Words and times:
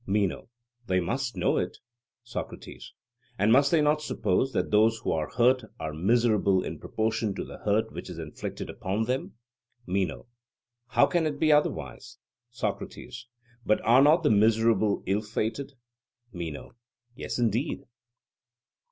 MENO: 0.07 0.49
They 0.87 0.99
must 0.99 1.37
know 1.37 1.57
it. 1.59 1.77
SOCRATES: 2.23 2.93
And 3.37 3.51
must 3.53 3.69
they 3.69 3.81
not 3.81 4.01
suppose 4.01 4.51
that 4.51 4.71
those 4.71 4.97
who 4.97 5.11
are 5.11 5.29
hurt 5.29 5.63
are 5.79 5.93
miserable 5.93 6.63
in 6.63 6.79
proportion 6.79 7.35
to 7.35 7.45
the 7.45 7.59
hurt 7.59 7.91
which 7.91 8.09
is 8.09 8.17
inflicted 8.17 8.67
upon 8.71 9.03
them? 9.03 9.35
MENO: 9.85 10.25
How 10.87 11.05
can 11.05 11.27
it 11.27 11.39
be 11.39 11.51
otherwise? 11.51 12.17
SOCRATES: 12.49 13.27
But 13.63 13.79
are 13.81 14.01
not 14.01 14.23
the 14.23 14.31
miserable 14.31 15.03
ill 15.05 15.21
fated? 15.21 15.73
MENO: 16.33 16.71
Yes, 17.13 17.37
indeed. 17.37 17.83